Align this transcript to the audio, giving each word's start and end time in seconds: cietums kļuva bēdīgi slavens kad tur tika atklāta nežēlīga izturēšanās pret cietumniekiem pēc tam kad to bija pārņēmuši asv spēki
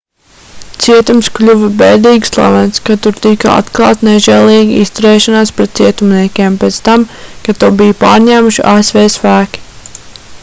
cietums 0.83 1.27
kļuva 1.39 1.67
bēdīgi 1.81 2.29
slavens 2.29 2.81
kad 2.87 3.03
tur 3.07 3.19
tika 3.25 3.51
atklāta 3.63 4.07
nežēlīga 4.07 4.79
izturēšanās 4.85 5.53
pret 5.59 5.75
cietumniekiem 5.81 6.57
pēc 6.63 6.79
tam 6.89 7.03
kad 7.49 7.59
to 7.65 7.69
bija 7.83 7.99
pārņēmuši 8.05 8.65
asv 8.73 9.03
spēki 9.17 9.63